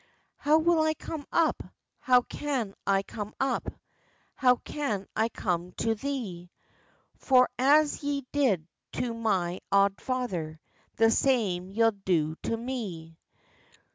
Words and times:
"How 0.37 0.57
will 0.57 0.79
I 0.81 0.95
come 0.95 1.27
up? 1.31 1.61
How 1.99 2.23
can 2.23 2.73
I 2.87 3.03
come 3.03 3.35
up? 3.39 3.67
How 4.33 4.55
can 4.55 5.05
I 5.15 5.29
come 5.29 5.73
to 5.73 5.93
thee? 5.93 6.49
For 7.17 7.47
as 7.59 8.01
ye 8.01 8.25
did 8.31 8.67
to 8.93 9.13
my 9.13 9.59
auld 9.71 10.01
father, 10.01 10.59
The 10.95 11.11
same 11.11 11.69
ye'll 11.69 11.91
do 11.91 12.35
to 12.41 12.57
me." 12.57 13.19